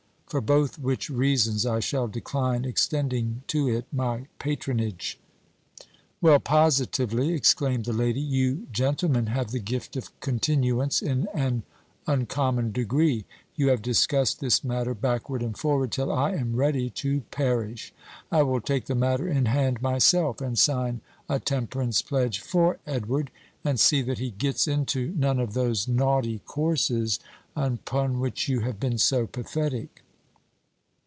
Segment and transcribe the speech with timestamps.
[0.27, 5.19] For both which reasons, I shall decline extending to it my patronage."
[6.21, 11.63] "Well, positively," exclaimed the lady, "you gentlemen have the gift of continuance in an
[12.07, 13.25] uncommon degree.
[13.55, 17.93] You have discussed this matter backward and forward till I am ready to perish.
[18.31, 23.31] I will take the matter in hand myself, and sign a temperance pledge for Edward,
[23.65, 27.19] and see that he gets into none of those naughty courses
[27.53, 30.03] upon which you have been so pathetic."